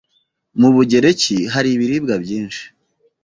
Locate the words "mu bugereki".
0.59-1.35